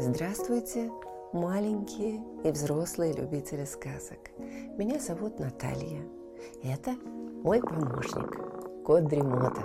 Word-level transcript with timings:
Здравствуйте, 0.00 0.90
маленькие 1.34 2.24
и 2.42 2.50
взрослые 2.50 3.12
любители 3.12 3.66
сказок. 3.66 4.30
Меня 4.78 4.98
зовут 4.98 5.38
Наталья. 5.38 6.02
Это 6.62 6.96
мой 7.44 7.60
помощник, 7.60 8.82
кот 8.82 9.04
Дремота. 9.08 9.60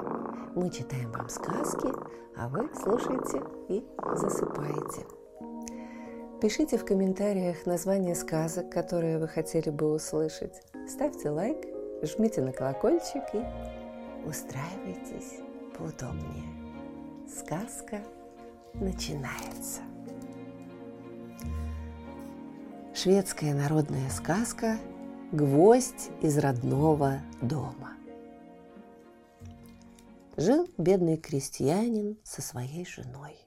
Мы 0.55 0.69
читаем 0.71 1.09
вам 1.13 1.29
сказки, 1.29 1.87
а 2.35 2.49
вы 2.49 2.69
слушаете 2.75 3.41
и 3.69 3.85
засыпаете. 4.13 5.22
Пишите 6.43 6.77
в 6.77 6.83
комментариях 6.83 7.65
название 7.65 8.15
сказок, 8.15 8.69
которые 8.69 9.17
вы 9.17 9.29
хотели 9.29 9.69
бы 9.69 9.93
услышать. 9.93 10.61
Ставьте 10.89 11.29
лайк, 11.29 11.55
жмите 12.01 12.41
на 12.41 12.51
колокольчик 12.51 13.23
и 13.33 13.41
устраивайтесь 14.27 15.39
поудобнее. 15.77 16.43
Сказка 17.29 18.01
начинается. 18.73 19.83
Шведская 22.93 23.53
народная 23.53 24.09
сказка 24.09 24.77
«Гвоздь 25.31 26.09
из 26.21 26.37
родного 26.37 27.21
дома». 27.41 27.93
Жил 30.35 30.67
бедный 30.77 31.15
крестьянин 31.15 32.17
со 32.25 32.41
своей 32.41 32.85
женой. 32.85 33.42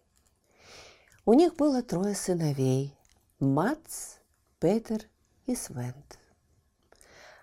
У 1.29 1.35
них 1.35 1.57
было 1.57 1.83
трое 1.83 2.15
сыновей– 2.15 2.97
Мац, 3.41 4.19
Петер 4.61 5.09
и 5.47 5.57
Свент. 5.57 6.21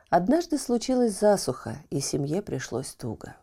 Однажды 0.09 0.57
случилась 0.57 1.19
засуха, 1.19 1.83
и 1.89 1.99
семье 1.99 2.41
пришлось 2.41 2.93
туго. 2.93 3.35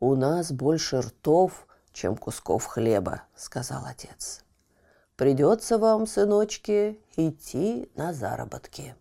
«У 0.00 0.16
нас 0.16 0.50
больше 0.50 1.00
ртов, 1.02 1.68
чем 1.92 2.16
кусков 2.16 2.66
хлеба»,– 2.66 3.22
сказал 3.36 3.84
отец. 3.84 4.44
«Придется 5.14 5.78
вам, 5.78 6.08
сыночки, 6.08 7.00
идти 7.14 7.92
на 7.94 8.12
заработки». 8.12 8.96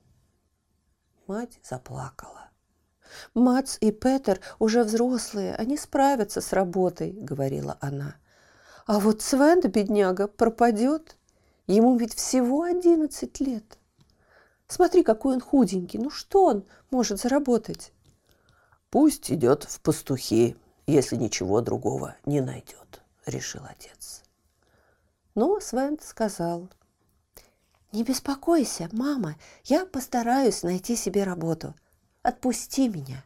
Мать 1.25 1.59
заплакала. 1.63 2.51
«Мац 3.33 3.77
и 3.81 3.91
Петер 3.91 4.39
уже 4.59 4.83
взрослые, 4.83 5.55
они 5.55 5.77
справятся 5.77 6.41
с 6.41 6.53
работой»,– 6.53 7.11
говорила 7.11 7.79
она. 7.81 8.17
А 8.85 8.99
вот 8.99 9.21
Свен, 9.21 9.61
бедняга, 9.61 10.27
пропадет. 10.27 11.17
Ему 11.67 11.95
ведь 11.97 12.15
всего 12.15 12.63
одиннадцать 12.63 13.39
лет. 13.39 13.77
Смотри, 14.67 15.03
какой 15.03 15.35
он 15.35 15.41
худенький. 15.41 15.99
Ну 15.99 16.09
что 16.09 16.45
он 16.45 16.65
может 16.89 17.19
заработать? 17.19 17.93
Пусть 18.89 19.31
идет 19.31 19.63
в 19.63 19.79
пастухи, 19.81 20.55
если 20.87 21.15
ничего 21.15 21.61
другого 21.61 22.15
не 22.25 22.41
найдет, 22.41 23.01
решил 23.25 23.61
отец. 23.69 24.23
Но 25.35 25.59
Свен 25.59 25.97
сказал, 26.01 26.67
не 27.93 28.03
беспокойся, 28.03 28.89
мама, 28.91 29.35
я 29.63 29.85
постараюсь 29.85 30.63
найти 30.63 30.95
себе 30.95 31.23
работу. 31.23 31.73
Отпусти 32.21 32.89
меня. 32.89 33.23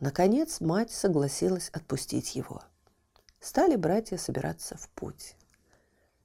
Наконец 0.00 0.60
мать 0.60 0.90
согласилась 0.90 1.68
отпустить 1.70 2.34
его– 2.34 2.62
стали 3.42 3.74
братья 3.74 4.16
собираться 4.16 4.76
в 4.78 4.88
путь. 4.90 5.36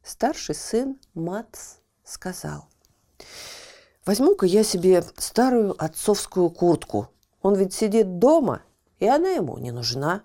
Старший 0.03 0.55
сын 0.55 0.97
Мац 1.15 1.77
сказал, 2.03 2.69
«Возьму-ка 4.05 4.45
я 4.45 4.63
себе 4.63 5.03
старую 5.17 5.75
отцовскую 5.83 6.49
куртку. 6.49 7.09
Он 7.41 7.55
ведь 7.55 7.73
сидит 7.73 8.19
дома, 8.19 8.61
и 8.99 9.07
она 9.07 9.29
ему 9.29 9.57
не 9.57 9.71
нужна». 9.71 10.23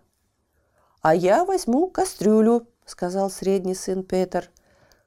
«А 1.01 1.15
я 1.17 1.45
возьму 1.45 1.89
кастрюлю»,— 1.89 2.69
сказал 2.85 3.31
средний 3.31 3.75
сын 3.75 4.05
Петр. 4.05 4.51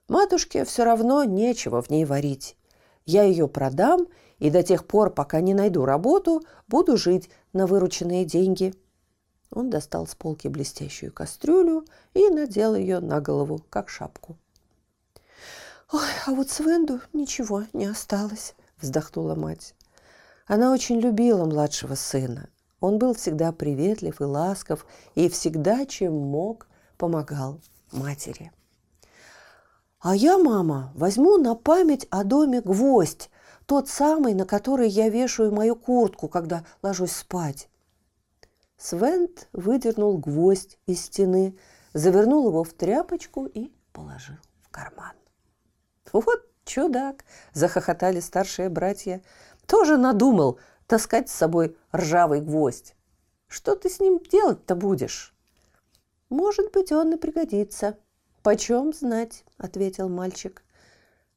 «Матушке 0.10 0.66
все 0.66 0.84
равно 0.84 1.24
нечего 1.24 1.82
в 1.82 1.90
ней 1.90 2.04
варить. 2.04 2.58
Я 3.06 3.24
ее 3.24 3.48
продам, 3.48 4.08
и 4.40 4.50
до 4.50 4.64
тех 4.64 4.88
пор, 4.88 5.12
пока 5.12 5.40
не 5.40 5.54
найду 5.54 5.86
работу, 5.86 6.42
буду 6.68 6.98
жить 6.98 7.30
на 7.54 7.68
вырученные 7.68 8.26
деньги». 8.26 8.74
Он 9.56 9.70
достал 9.70 10.06
с 10.06 10.16
полки 10.16 10.50
блестящую 10.50 11.14
кастрюлю 11.14 11.86
и 12.14 12.30
надел 12.30 12.76
ее 12.76 13.00
на 13.00 13.22
голову, 13.22 13.62
как 13.70 13.88
шапку. 13.90 14.38
«Ой, 15.94 16.02
а 16.26 16.32
вот 16.32 16.50
Свенду 16.50 17.00
ничего 17.14 17.64
не 17.72 17.86
осталось»,– 17.86 18.54
вздохнула 18.82 19.36
мать. 19.36 19.74
Она 20.46 20.74
очень 20.74 21.00
любила 21.00 21.46
младшего 21.46 21.96
сына. 21.96 22.50
Он 22.82 23.00
был 23.00 23.14
всегда 23.14 23.54
приветлив 23.54 24.20
и 24.20 24.26
ласков, 24.26 24.86
и 25.16 25.30
всегда, 25.30 25.86
чем 25.86 26.14
мог, 26.14 26.68
помогал 26.98 27.62
матери. 27.94 28.52
«А 30.02 30.16
я, 30.16 30.38
мама, 30.38 30.92
возьму 30.96 31.38
на 31.38 31.56
память 31.56 32.08
о 32.10 32.26
доме 32.26 32.60
гвоздь, 32.60 33.30
тот 33.66 33.88
самый, 33.88 34.34
на 34.34 34.46
который 34.46 34.90
я 34.90 35.08
вешаю 35.08 35.54
мою 35.54 35.78
куртку, 35.78 36.28
когда 36.28 36.66
ложусь 36.84 37.14
спать. 37.14 37.70
Свент 38.78 39.48
выдернул 39.54 40.18
гвоздь 40.18 40.78
из 40.86 41.06
стены, 41.06 41.58
завернул 41.94 42.48
его 42.50 42.64
в 42.64 42.74
тряпочку 42.74 43.46
и 43.46 43.72
положил 43.94 44.36
в 44.62 44.70
карман. 44.70 45.14
«Вот 46.12 46.46
чудак!»– 46.66 47.24
захохотали 47.54 48.20
старшие 48.20 48.70
братья. 48.70 49.22
«Тоже 49.66 49.98
надумал 49.98 50.60
таскать 50.88 51.30
с 51.30 51.34
собой 51.34 51.78
ржавый 51.96 52.42
гвоздь. 52.42 52.96
Что 53.48 53.76
ты 53.76 53.90
с 53.90 54.00
ним 54.00 54.20
делать-то 54.20 54.76
будешь?» 54.76 55.34
«Может 56.30 56.72
быть, 56.74 56.92
он 56.92 57.14
и 57.14 57.18
пригодится». 57.18 57.98
«Почем 58.44 58.94
знать?»– 58.94 59.44
ответил 59.58 60.08
мальчик. 60.08 60.64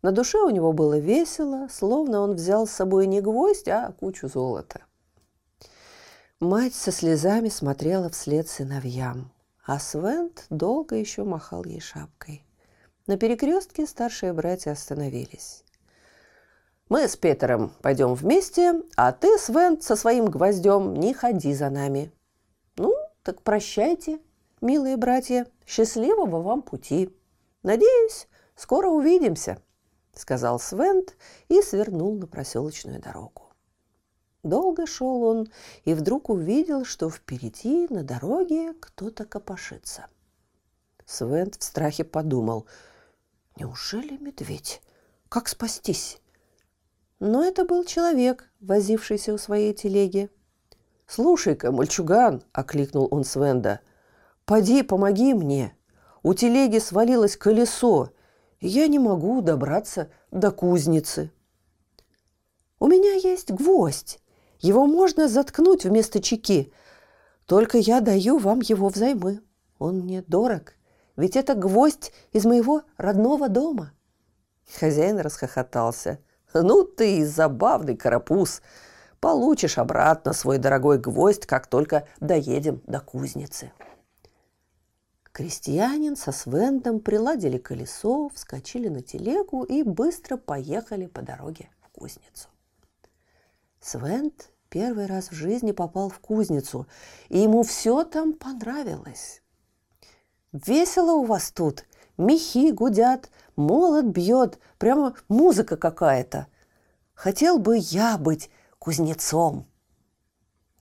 На 0.02 0.12
душе 0.12 0.38
у 0.38 0.50
него 0.50 0.72
было 0.72 0.98
весело, 0.98 1.68
словно 1.70 2.20
он 2.20 2.34
взял 2.34 2.66
с 2.66 2.72
собой 2.72 3.06
не 3.06 3.20
гвоздь, 3.20 3.68
а 3.68 3.92
кучу 3.92 4.28
золота. 4.28 4.82
Мать 6.40 6.76
со 6.76 6.92
слезами 6.92 7.48
смотрела 7.48 8.08
вслед 8.10 8.48
сыновьям, 8.48 9.32
а 9.66 9.80
Свент 9.80 10.46
долго 10.50 10.94
еще 10.94 11.24
махал 11.24 11.64
ей 11.64 11.80
шапкой. 11.80 12.46
На 13.08 13.16
перекрестке 13.16 13.88
старшие 13.88 14.32
братья 14.32 14.70
остановились. 14.70 15.64
«Мы 16.88 17.08
с 17.08 17.16
Петером 17.16 17.72
пойдем 17.82 18.14
вместе, 18.14 18.82
а 18.94 19.10
ты, 19.10 19.36
Свент, 19.36 19.82
со 19.82 19.96
своим 19.96 20.26
гвоздем 20.26 20.94
не 20.94 21.12
ходи 21.12 21.52
за 21.52 21.70
нами». 21.70 22.12
«Ну, 22.76 22.94
так 23.24 23.42
прощайте, 23.42 24.20
милые 24.60 24.96
братья, 24.96 25.44
счастливого 25.66 26.40
вам 26.40 26.62
пути. 26.62 27.12
Надеюсь, 27.64 28.28
скоро 28.54 28.86
увидимся»,— 28.86 29.60
сказал 30.14 30.60
Свент 30.60 31.16
и 31.48 31.60
свернул 31.62 32.14
на 32.14 32.28
проселочную 32.28 33.00
дорогу. 33.00 33.47
Долго 34.44 34.86
шел 34.86 35.24
он 35.24 35.48
и 35.84 35.94
вдруг 35.94 36.30
увидел, 36.30 36.84
что 36.84 37.10
впереди 37.10 37.88
на 37.90 38.04
дороге 38.04 38.72
кто-то 38.80 39.24
копошится. 39.24 40.06
Свент 41.04 41.56
в 41.56 41.64
страхе 41.64 42.04
подумал, 42.04 42.66
неужели 43.56 44.16
медведь? 44.18 44.80
Как 45.28 45.48
спастись? 45.48 46.20
Но 47.18 47.42
это 47.42 47.64
был 47.64 47.84
человек, 47.84 48.48
возившийся 48.60 49.34
у 49.34 49.38
своей 49.38 49.74
телеги. 49.74 50.30
«Слушай-ка, 51.06 51.72
мальчуган!»– 51.72 52.44
окликнул 52.52 53.08
он 53.10 53.24
Свенда. 53.24 53.80
«Поди, 54.44 54.82
помоги 54.82 55.34
мне! 55.34 55.74
У 56.22 56.34
телеги 56.34 56.78
свалилось 56.78 57.36
колесо, 57.36 58.10
и 58.60 58.68
я 58.68 58.86
не 58.86 58.98
могу 58.98 59.40
добраться 59.40 60.10
до 60.30 60.52
кузницы». 60.52 61.32
«У 62.78 62.86
меня 62.86 63.14
есть 63.14 63.50
гвоздь!» 63.50 64.20
Его 64.60 64.86
можно 64.86 65.28
заткнуть 65.28 65.84
вместо 65.84 66.20
чеки. 66.20 66.72
Только 67.46 67.78
я 67.78 68.00
даю 68.00 68.38
вам 68.38 68.60
его 68.60 68.88
взаймы. 68.88 69.40
Он 69.78 70.00
мне 70.00 70.22
дорог, 70.26 70.74
ведь 71.16 71.36
это 71.36 71.54
гвоздь 71.54 72.12
из 72.32 72.44
моего 72.44 72.82
родного 72.96 73.48
дома». 73.48 73.92
Хозяин 74.78 75.18
расхохотался. 75.18 76.18
«Ну 76.52 76.84
ты 76.84 77.18
и 77.18 77.24
забавный 77.24 77.96
карапуз. 77.96 78.62
Получишь 79.20 79.78
обратно 79.78 80.32
свой 80.32 80.58
дорогой 80.58 80.98
гвоздь, 80.98 81.46
как 81.46 81.66
только 81.66 82.06
доедем 82.20 82.82
до 82.86 83.00
кузницы». 83.00 83.72
Крестьянин 85.32 86.16
со 86.16 86.32
Свендом 86.32 86.98
приладили 86.98 87.58
колесо, 87.58 88.28
вскочили 88.34 88.88
на 88.88 89.02
телегу 89.02 89.62
и 89.62 89.84
быстро 89.84 90.36
поехали 90.36 91.06
по 91.06 91.22
дороге 91.22 91.70
в 91.80 91.90
кузницу. 91.90 92.48
Свент 93.80 94.50
первый 94.68 95.06
раз 95.06 95.30
в 95.30 95.34
жизни 95.34 95.72
попал 95.72 96.08
в 96.08 96.18
кузницу, 96.20 96.86
и 97.28 97.38
ему 97.38 97.62
все 97.62 98.04
там 98.04 98.32
понравилось. 98.32 99.42
«Весело 100.52 101.12
у 101.12 101.24
вас 101.24 101.50
тут, 101.50 101.84
мехи 102.16 102.70
гудят, 102.70 103.30
молот 103.56 104.06
бьет, 104.06 104.58
прямо 104.78 105.14
музыка 105.28 105.76
какая-то. 105.76 106.46
Хотел 107.14 107.58
бы 107.58 107.76
я 107.78 108.16
быть 108.16 108.50
кузнецом. 108.78 109.66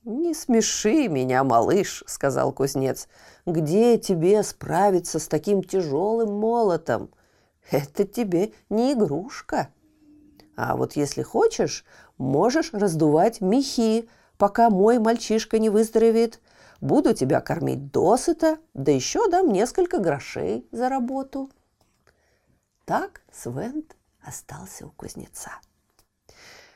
«Не 0.08 0.34
смеши 0.34 1.10
меня, 1.10 1.44
малыш»,— 1.44 2.02
сказал 2.08 2.54
кузнец. 2.54 3.10
«Где 3.46 3.98
тебе 3.98 4.42
справиться 4.42 5.20
с 5.20 5.28
таким 5.28 5.62
тяжелым 5.62 6.32
молотом? 6.40 7.10
Это 7.70 8.06
тебе 8.06 8.54
не 8.70 8.94
игрушка. 8.94 9.68
А 10.56 10.78
вот 10.78 10.94
если 10.94 11.24
хочешь, 11.24 11.84
можешь 12.18 12.74
раздувать 12.74 13.42
мехи, 13.42 14.10
пока 14.38 14.70
мой 14.70 15.00
мальчишка 15.00 15.60
не 15.60 15.70
выздоровеет. 15.70 16.40
Буду 16.82 17.14
тебя 17.14 17.42
кормить 17.42 17.92
досыта, 17.92 18.58
да 18.74 18.92
еще 18.92 19.30
дам 19.30 19.52
несколько 19.52 20.00
грошей 20.00 20.68
за 20.72 20.90
работу». 20.90 21.50
Так 22.86 23.22
Свент 23.32 23.96
остался 24.22 24.88
у 24.88 24.92
кузнеца. 24.92 25.52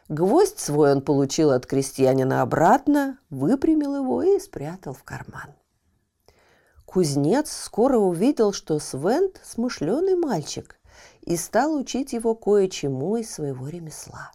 Гвоздь 0.09 0.59
свой 0.59 0.91
он 0.91 1.01
получил 1.01 1.51
от 1.51 1.65
крестьянина 1.65 2.41
обратно, 2.41 3.17
выпрямил 3.29 3.95
его 3.95 4.21
и 4.21 4.39
спрятал 4.39 4.93
в 4.93 5.03
карман. 5.03 5.53
Кузнец 6.85 7.49
скоро 7.49 7.97
увидел, 7.97 8.51
что 8.51 8.77
Свент– 8.79 9.39
смышленый 9.45 10.17
мальчик, 10.17 10.77
и 11.21 11.37
стал 11.37 11.73
учить 11.73 12.11
его 12.11 12.35
кое-чему 12.35 13.15
из 13.15 13.31
своего 13.31 13.69
ремесла. 13.69 14.31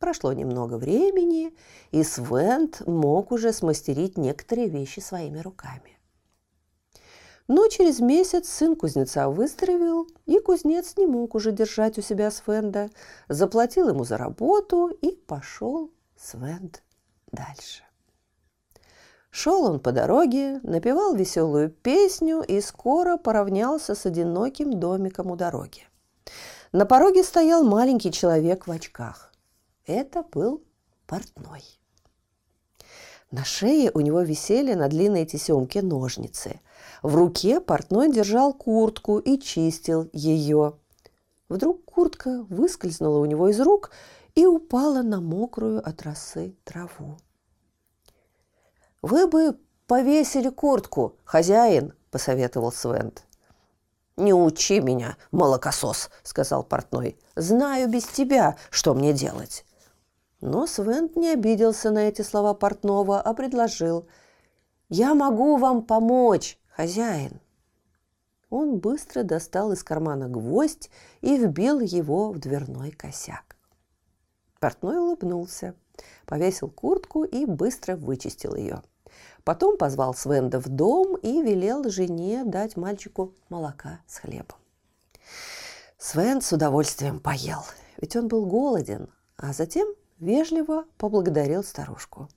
Прошло 0.00 0.32
немного 0.32 0.76
времени, 0.78 1.54
и 1.90 2.02
Свент 2.02 2.80
мог 2.86 3.32
уже 3.32 3.52
смастерить 3.52 4.16
некоторые 4.16 4.68
вещи 4.68 5.00
своими 5.00 5.40
руками. 5.40 5.98
Но 7.48 7.68
через 7.68 8.00
месяц 8.00 8.48
сын 8.48 8.76
кузнеца 8.76 9.28
выздоровел, 9.28 10.08
и 10.24 10.38
кузнец 10.38 10.96
не 10.96 11.06
мог 11.06 11.34
уже 11.34 11.52
держать 11.52 11.98
у 11.98 12.00
себя 12.00 12.30
Свенда, 12.30 12.88
заплатил 13.28 13.90
ему 13.90 14.04
за 14.04 14.16
работу 14.16 14.88
и 14.88 15.10
пошел 15.10 15.90
Свенд 16.16 16.82
дальше. 17.30 17.82
Шел 19.30 19.64
он 19.64 19.80
по 19.80 19.92
дороге, 19.92 20.60
напевал 20.62 21.14
веселую 21.14 21.68
песню 21.70 22.40
и 22.40 22.62
скоро 22.62 23.18
поравнялся 23.18 23.94
с 23.94 24.06
одиноким 24.06 24.80
домиком 24.80 25.30
у 25.30 25.36
дороги. 25.36 25.82
На 26.72 26.86
пороге 26.86 27.22
стоял 27.22 27.64
маленький 27.64 28.12
человек 28.12 28.66
в 28.66 28.70
очках. 28.70 29.29
Это 29.90 30.22
был 30.22 30.62
портной. 31.08 31.64
На 33.32 33.44
шее 33.44 33.90
у 33.92 33.98
него 33.98 34.20
висели 34.20 34.74
на 34.74 34.86
длинной 34.86 35.26
тесемке 35.26 35.82
ножницы. 35.82 36.60
В 37.02 37.16
руке 37.16 37.60
портной 37.60 38.12
держал 38.12 38.54
куртку 38.54 39.18
и 39.18 39.36
чистил 39.36 40.08
ее. 40.12 40.74
Вдруг 41.48 41.84
куртка 41.84 42.46
выскользнула 42.48 43.18
у 43.18 43.24
него 43.24 43.48
из 43.48 43.58
рук 43.58 43.90
и 44.36 44.46
упала 44.46 45.02
на 45.02 45.20
мокрую 45.20 45.84
от 45.84 46.02
росы 46.02 46.54
траву. 46.62 47.18
«Вы 49.02 49.26
бы 49.26 49.58
повесили 49.88 50.50
куртку, 50.50 51.16
хозяин»,– 51.24 51.94
посоветовал 52.12 52.70
Свент. 52.70 53.24
«Не 54.16 54.34
учи 54.34 54.78
меня, 54.78 55.16
молокосос»,– 55.32 56.10
сказал 56.22 56.62
портной. 56.62 57.18
«Знаю 57.34 57.88
без 57.88 58.04
тебя, 58.04 58.56
что 58.70 58.94
мне 58.94 59.12
делать». 59.12 59.64
Но 60.40 60.66
Свент 60.66 61.16
не 61.16 61.30
обиделся 61.30 61.90
на 61.90 62.08
эти 62.08 62.22
слова 62.22 62.54
портного, 62.54 63.20
а 63.20 63.34
предложил. 63.34 64.06
«Я 64.88 65.14
могу 65.14 65.56
вам 65.56 65.82
помочь, 65.82 66.58
хозяин». 66.68 67.40
Он 68.48 68.78
быстро 68.78 69.22
достал 69.22 69.72
из 69.72 69.84
кармана 69.84 70.28
гвоздь 70.28 70.90
и 71.20 71.36
вбил 71.36 71.78
его 71.78 72.32
в 72.32 72.38
дверной 72.38 72.90
косяк. 72.90 73.56
Портной 74.58 74.98
улыбнулся, 74.98 75.74
повесил 76.26 76.68
куртку 76.68 77.24
и 77.24 77.46
быстро 77.46 77.96
вычистил 77.96 78.56
ее. 78.56 78.82
Потом 79.44 79.76
позвал 79.76 80.14
Свенда 80.14 80.58
в 80.58 80.68
дом 80.68 81.16
и 81.16 81.42
велел 81.42 81.88
жене 81.88 82.44
дать 82.44 82.76
мальчику 82.76 83.34
молока 83.48 84.00
с 84.06 84.18
хлебом. 84.18 84.58
Свен 85.96 86.40
с 86.40 86.52
удовольствием 86.52 87.20
поел, 87.20 87.62
ведь 87.98 88.16
он 88.16 88.28
был 88.28 88.46
голоден, 88.46 89.10
а 89.36 89.52
затем 89.52 89.88
вежливо 90.20 90.84
поблагодарил 90.98 91.64
старушку. 91.64 92.28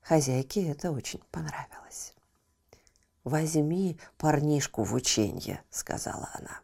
Хозяйке 0.00 0.68
это 0.68 0.90
очень 0.90 1.20
понравилось. 1.30 2.14
«Возьми 3.24 3.98
парнишку 4.18 4.82
в 4.82 4.94
ученье»,— 4.94 5.62
сказала 5.70 6.28
она. 6.32 6.60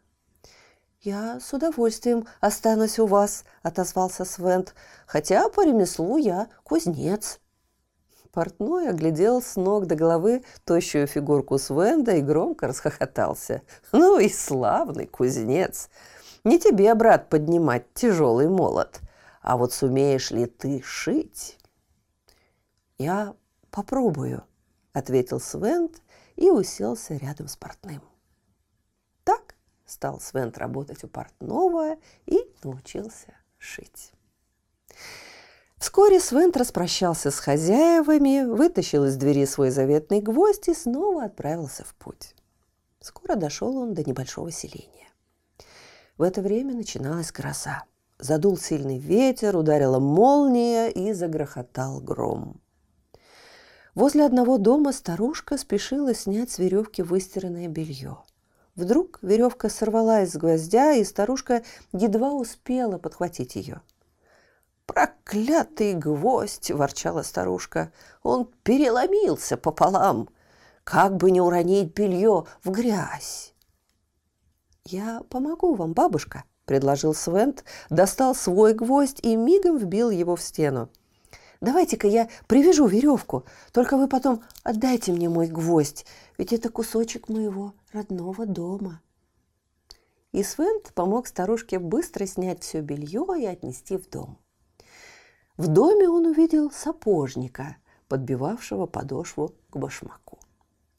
«Я 1.01 1.39
с 1.39 1.53
удовольствием 1.53 2.27
останусь 2.41 2.99
у 2.99 3.05
вас»,— 3.05 3.45
отозвался 3.63 4.25
Свент, 4.25 4.75
«хотя 5.05 5.47
по 5.47 5.65
ремеслу 5.65 6.17
я 6.17 6.49
кузнец». 6.63 7.39
Портной 8.33 8.89
оглядел 8.89 9.41
с 9.41 9.55
ног 9.55 9.87
до 9.87 9.95
головы 9.95 10.43
тощую 10.65 11.07
фигурку 11.07 11.57
Свенда 11.57 12.11
и 12.15 12.21
громко 12.21 12.67
расхохотался. 12.67 13.61
«Ну 13.93 14.19
и 14.19 14.27
славный 14.29 15.07
кузнец! 15.07 15.89
Не 16.43 16.59
тебе, 16.59 16.93
брат, 16.93 17.29
поднимать 17.29 17.93
тяжелый 17.93 18.49
молот. 18.49 18.99
А 19.41 19.57
вот 19.57 19.73
сумеешь 19.73 20.31
ли 20.31 20.45
ты 20.45 20.81
шить? 20.81 21.57
Я 22.97 23.35
попробую, 23.71 24.43
ответил 24.93 25.39
Свент 25.39 26.01
и 26.35 26.49
уселся 26.49 27.15
рядом 27.15 27.47
с 27.47 27.55
портным. 27.55 28.01
Так 29.23 29.55
стал 29.85 30.19
Свент 30.19 30.57
работать 30.57 31.03
у 31.03 31.07
портного 31.07 31.95
и 32.25 32.37
научился 32.63 33.33
шить. 33.57 34.11
Вскоре 35.77 36.19
Свент 36.19 36.57
распрощался 36.57 37.31
с 37.31 37.39
хозяевами, 37.39 38.43
вытащил 38.43 39.05
из 39.05 39.15
двери 39.15 39.45
свой 39.45 39.69
заветный 39.69 40.19
гвоздь 40.19 40.67
и 40.67 40.73
снова 40.73 41.23
отправился 41.23 41.85
в 41.85 41.95
путь. 41.95 42.35
Скоро 42.99 43.35
дошел 43.35 43.77
он 43.77 43.93
до 43.93 44.03
небольшого 44.03 44.51
селения. 44.51 45.07
В 46.17 46.23
это 46.23 46.41
время 46.41 46.73
начиналась 46.73 47.31
гроза. 47.31 47.85
Задул 48.19 48.57
сильный 48.57 48.99
ветер, 48.99 49.55
ударила 49.55 49.99
молния 49.99 50.89
и 50.89 51.13
загрохотал 51.13 52.01
гром. 52.01 52.59
Возле 53.95 54.25
одного 54.25 54.57
дома 54.57 54.91
старушка 54.91 55.57
спешила 55.57 56.13
снять 56.13 56.51
с 56.51 56.59
веревки 56.59 57.01
выстиранное 57.01 57.69
белье. 57.69 58.17
Вдруг 58.75 59.19
веревка 59.21 59.69
сорвалась 59.69 60.33
с 60.33 60.35
гвоздя, 60.35 60.93
и 60.93 61.05
старушка 61.05 61.63
едва 61.93 62.33
успела 62.33 62.97
подхватить 62.97 63.55
ее. 63.55 63.81
«Проклятый 64.85 65.93
гвоздь!»– 65.93 66.71
ворчала 66.71 67.21
старушка. 67.21 67.93
«Он 68.21 68.49
переломился 68.63 69.55
пополам. 69.55 70.29
Как 70.83 71.15
бы 71.15 71.31
не 71.31 71.39
уронить 71.39 71.93
белье 71.93 72.45
в 72.63 72.71
грязь!» 72.71 73.53
«Я 74.83 75.21
помогу 75.29 75.75
вам, 75.75 75.93
бабушка», 75.93 76.43
предложил 76.69 77.15
Свент, 77.15 77.63
достал 77.89 78.35
свой 78.35 78.75
гвоздь 78.75 79.19
и 79.23 79.35
мигом 79.35 79.77
вбил 79.77 80.11
его 80.11 80.35
в 80.35 80.41
стену. 80.41 80.87
«Давайте-ка 81.61 82.07
я 82.07 82.29
привяжу 82.45 82.85
веревку, 82.85 83.43
только 83.71 83.97
вы 83.97 84.07
потом 84.07 84.43
отдайте 84.61 85.11
мне 85.11 85.29
мой 85.29 85.47
гвоздь, 85.47 86.05
ведь 86.37 86.53
это 86.53 86.69
кусочек 86.69 87.27
моего 87.27 87.73
родного 87.91 88.45
дома». 88.45 89.01
И 90.31 90.43
Свент 90.43 90.93
помог 90.93 91.25
старушке 91.25 91.79
быстро 91.79 92.27
снять 92.27 92.61
все 92.61 92.81
белье 92.81 93.25
и 93.39 93.47
отнести 93.47 93.97
в 93.97 94.07
дом. 94.07 94.37
В 95.57 95.69
доме 95.69 96.07
он 96.07 96.27
увидел 96.27 96.69
сапожника, 96.69 97.77
подбивавшего 98.07 98.85
подошву 98.85 99.55
к 99.71 99.77
башмаку. 99.77 100.37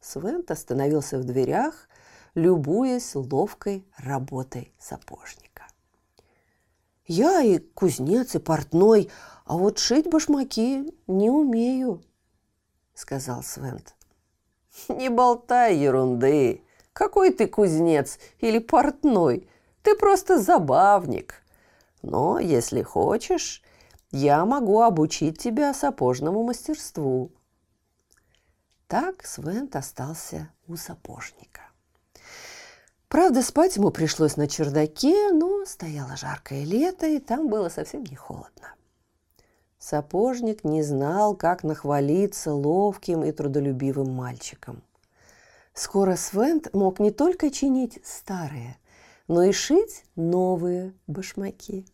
Свент 0.00 0.50
остановился 0.50 1.17
в 1.17 1.23
дверях, 1.23 1.89
любуясь 2.35 3.15
ловкой 3.15 3.87
работой 3.97 4.73
сапожника. 4.79 5.65
Я 7.07 7.43
и 7.43 7.59
кузнец, 7.59 8.35
и 8.35 8.39
портной, 8.39 9.11
а 9.45 9.57
вот 9.57 9.79
шить 9.79 10.09
башмаки 10.09 10.95
не 11.07 11.29
умею, 11.31 12.05
сказал 12.95 13.43
Свент. 13.43 13.97
Не 14.89 15.09
болтай 15.09 15.77
ерунды. 15.77 16.65
Какой 16.93 17.33
ты 17.33 17.47
кузнец 17.47 18.19
или 18.39 18.59
портной? 18.59 19.49
Ты 19.83 19.97
просто 19.97 20.41
забавник. 20.41 21.43
Но, 22.03 22.39
если 22.39 22.83
хочешь, 22.83 23.63
я 24.11 24.45
могу 24.45 24.81
обучить 24.81 25.39
тебя 25.39 25.75
сапожному 25.75 26.43
мастерству. 26.43 27.33
Так 28.87 29.25
Свент 29.25 29.77
остался 29.77 30.53
у 30.67 30.77
сапожника. 30.77 31.63
Правда, 33.21 33.43
спать 33.43 33.77
ему 33.77 33.91
пришлось 33.91 34.39
на 34.39 34.49
чердаке, 34.49 35.31
но 35.31 35.67
стояло 35.67 36.17
жаркое 36.17 36.65
лето, 36.65 37.07
и 37.07 37.19
там 37.19 37.50
было 37.50 37.69
совсем 37.69 38.03
не 38.03 38.17
холодно. 38.17 38.75
Сапожник 39.79 40.65
не 40.65 40.83
знал, 40.83 41.35
как 41.37 41.62
нахвалиться 41.62 42.55
ловким 42.55 43.23
и 43.23 43.31
трудолюбивым 43.31 44.11
мальчиком. 44.11 44.83
Скоро 45.75 46.17
Свент 46.17 46.73
мог 46.73 46.99
не 46.99 47.11
только 47.11 47.50
чинить 47.50 48.00
старые, 48.03 48.79
но 49.29 49.43
и 49.43 49.53
шить 49.53 50.07
новые 50.17 50.95
башмаки. 51.07 51.85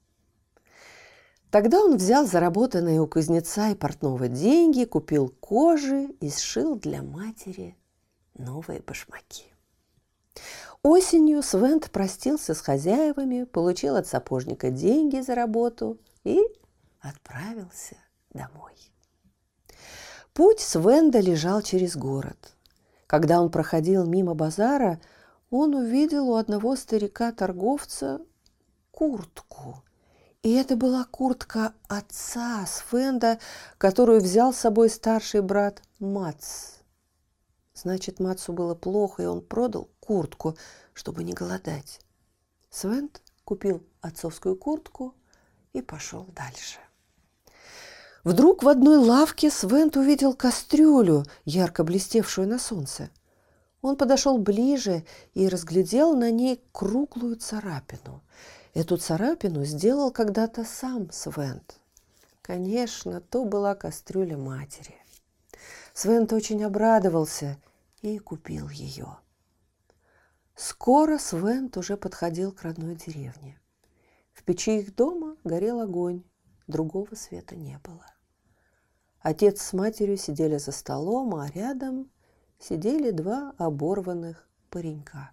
Тогда 1.50 1.80
он 1.80 1.96
взял 1.96 2.24
заработанные 2.24 3.00
у 3.00 3.08
кузнеца 3.08 3.70
и 3.70 3.74
портного 3.74 4.28
деньги, 4.28 4.84
купил 4.84 5.34
кожи 5.40 6.04
и 6.20 6.30
сшил 6.30 6.76
для 6.76 7.02
матери 7.02 7.76
новые 8.38 8.80
башмаки. 8.80 9.55
Осенью 10.82 11.42
Свент 11.42 11.90
простился 11.90 12.54
с 12.54 12.60
хозяевами, 12.60 13.44
получил 13.44 13.96
от 13.96 14.06
сапожника 14.06 14.70
деньги 14.70 15.20
за 15.20 15.34
работу 15.34 15.98
и 16.22 16.40
отправился 17.00 17.96
домой. 18.30 18.74
Путь 20.32 20.60
Свенда 20.60 21.20
лежал 21.20 21.62
через 21.62 21.96
город. 21.96 22.54
Когда 23.06 23.40
он 23.40 23.50
проходил 23.50 24.04
мимо 24.04 24.34
базара, 24.34 25.00
он 25.50 25.74
увидел 25.74 26.30
у 26.30 26.34
одного 26.34 26.76
старика-торговца 26.76 28.20
куртку. 28.90 29.82
И 30.42 30.52
это 30.54 30.76
была 30.76 31.04
куртка 31.04 31.72
отца 31.88 32.66
Свенда, 32.66 33.38
которую 33.78 34.20
взял 34.20 34.52
с 34.52 34.58
собой 34.58 34.90
старший 34.90 35.40
брат 35.42 35.82
Мац. 35.98 36.75
Значит, 37.76 38.20
Мацу 38.20 38.54
было 38.54 38.74
плохо, 38.74 39.22
и 39.22 39.26
он 39.26 39.42
продал 39.42 39.90
куртку, 40.00 40.56
чтобы 40.94 41.24
не 41.24 41.34
голодать. 41.34 42.00
Свент 42.70 43.20
купил 43.44 43.82
отцовскую 44.00 44.56
куртку 44.56 45.14
и 45.74 45.82
пошел 45.82 46.24
дальше. 46.34 46.78
Вдруг 48.24 48.62
в 48.62 48.68
одной 48.68 48.96
лавке 48.96 49.50
Свент 49.50 49.96
увидел 49.96 50.32
кастрюлю, 50.32 51.24
ярко 51.44 51.84
блестевшую 51.84 52.48
на 52.48 52.58
солнце. 52.58 53.10
Он 53.82 53.96
подошел 53.96 54.38
ближе 54.38 55.04
и 55.34 55.46
разглядел 55.46 56.16
на 56.16 56.30
ней 56.30 56.64
круглую 56.72 57.36
царапину. 57.36 58.22
Эту 58.72 58.96
царапину 58.96 59.64
сделал 59.64 60.10
когда-то 60.10 60.64
сам 60.64 61.12
Свент. 61.12 61.78
Конечно, 62.40 63.20
то 63.20 63.44
была 63.44 63.74
кастрюля 63.74 64.38
матери. 64.38 64.94
Свент 65.96 66.30
очень 66.34 66.62
обрадовался 66.62 67.58
и 68.02 68.18
купил 68.18 68.68
ее. 68.68 69.16
Скоро 70.54 71.16
Свент 71.16 71.78
уже 71.78 71.96
подходил 71.96 72.52
к 72.52 72.60
родной 72.64 72.96
деревне. 72.96 73.58
В 74.34 74.42
печи 74.42 74.78
их 74.80 74.94
дома 74.94 75.38
горел 75.42 75.80
огонь, 75.80 76.22
другого 76.66 77.14
света 77.14 77.56
не 77.56 77.78
было. 77.78 78.04
Отец 79.20 79.62
с 79.62 79.72
матерью 79.72 80.18
сидели 80.18 80.58
за 80.58 80.70
столом, 80.70 81.34
а 81.34 81.48
рядом 81.48 82.10
сидели 82.58 83.10
два 83.10 83.54
оборванных 83.56 84.46
паренька. 84.68 85.30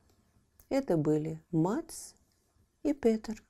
Это 0.70 0.96
были 0.96 1.44
Мац 1.52 2.14
и 2.84 2.94
Петр. 2.94 3.44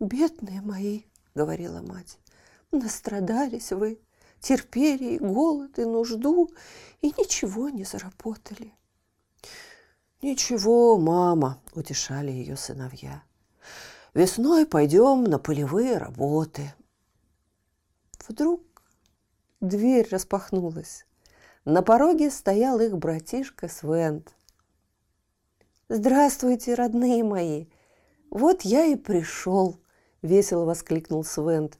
«Бедные 0.00 0.62
мои»,— 0.62 1.02
говорила 1.34 1.82
мать,— 1.82 2.18
«настрадались 2.70 3.70
вы, 3.70 4.00
терпели 4.42 5.14
и 5.14 5.18
голод, 5.18 5.78
и 5.78 5.84
нужду, 5.84 6.50
и 7.00 7.08
ничего 7.08 7.70
не 7.70 7.84
заработали. 7.84 8.74
«Ничего, 10.20 10.98
мама»,– 10.98 11.60
утешали 11.74 12.30
ее 12.30 12.56
сыновья. 12.56 13.22
«Весной 14.14 14.66
пойдем 14.66 15.24
на 15.24 15.38
полевые 15.38 15.96
работы». 15.96 16.74
Вдруг 18.28 18.62
дверь 19.60 20.08
распахнулась. 20.10 21.06
На 21.64 21.82
пороге 21.82 22.30
стоял 22.30 22.78
их 22.80 22.96
братишка 22.98 23.68
Свент. 23.68 24.34
«Здравствуйте, 25.88 26.74
родные 26.74 27.24
мои! 27.24 27.66
Вот 28.30 28.62
я 28.62 28.84
и 28.84 28.96
пришел!»– 28.96 29.80
весело 30.22 30.64
воскликнул 30.64 31.24
Свент. 31.24 31.78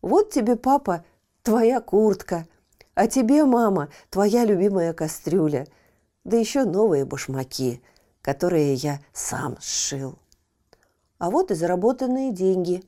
«Вот 0.00 0.30
тебе, 0.30 0.56
папа, 0.56 1.04
твоя 1.42 1.80
куртка, 1.80 2.46
а 2.94 3.06
тебе, 3.06 3.44
мама, 3.44 3.88
твоя 4.10 4.44
любимая 4.44 4.92
кастрюля, 4.92 5.66
да 6.24 6.36
еще 6.36 6.64
новые 6.64 7.04
башмаки, 7.04 7.82
которые 8.22 8.74
я 8.74 9.00
сам 9.12 9.56
сшил. 9.60 10.18
А 11.18 11.30
вот 11.30 11.50
и 11.50 11.54
заработанные 11.54 12.32
деньги. 12.32 12.82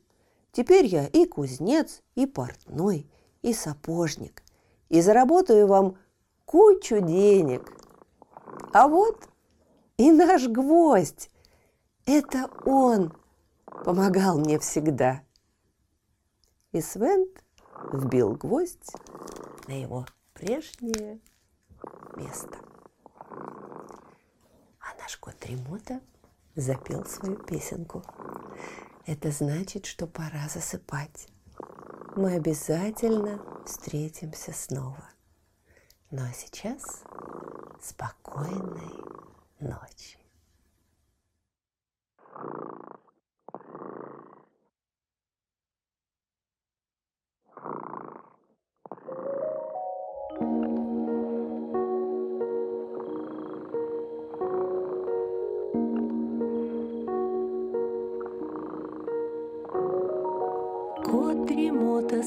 Теперь 0.53 0.87
я 0.87 1.07
и 1.07 1.27
кузнец, 1.27 2.03
и 2.15 2.27
портной, 2.27 3.07
и 3.43 3.53
сапожник. 3.53 4.43
И 4.89 5.01
заработаю 5.01 5.67
вам 5.67 5.97
кучу 6.45 7.01
денег. 7.01 7.73
А 8.73 8.89
вот 8.89 9.29
и 9.97 10.11
наш 10.11 10.47
гвоздь. 10.49 11.31
Это 12.05 12.51
он 12.65 13.13
помогал 13.85 14.39
мне 14.39 14.59
всегда. 14.59 15.23
И 16.73 16.81
Свент 16.81 17.45
вбил 17.93 18.35
гвоздь 18.35 18.91
на 19.67 19.81
его 19.81 20.07
прежнее 20.35 21.21
место. 22.17 22.59
А 24.81 24.95
наш 24.99 25.17
кот 25.17 25.37
Ремота 25.47 26.01
запел 26.55 27.05
свою 27.07 27.37
песенку. 27.37 28.03
Это 29.07 29.31
значит, 29.31 29.87
что 29.87 30.07
пора 30.07 30.49
засыпать. 30.49 31.29
Мы 32.15 32.35
обязательно 32.35 33.41
встретимся 33.65 34.53
снова. 34.53 35.09
Ну 36.11 36.23
а 36.23 36.33
сейчас 36.33 37.03
спокойной 37.81 38.93
ночи. 39.61 40.19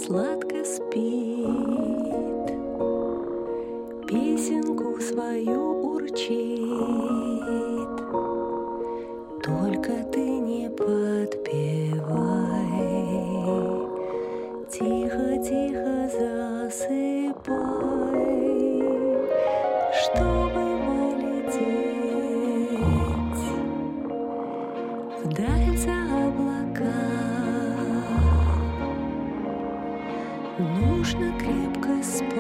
Сладко 0.06 0.64
спит, 0.64 1.48
Песенку 4.08 5.00
свою 5.02 5.94
урчит. 5.94 6.60
Только 9.44 10.04
ты 10.14 10.20
не 10.20 10.70
подпевай, 10.70 11.25
нужно 30.58 31.34
крепко 31.38 32.02
спать. 32.02 32.36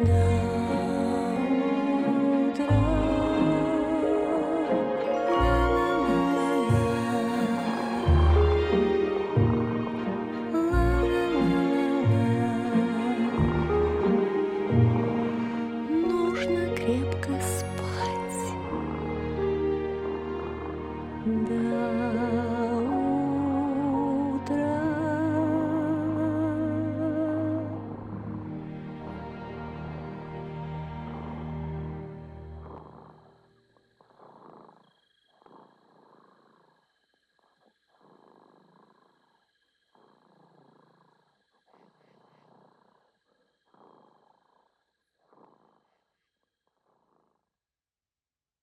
До 0.00 0.22
утра. 2.50 2.84
Нужно 15.88 16.62
крепко 16.76 17.32
спать. 17.40 18.44
Да. 21.24 22.03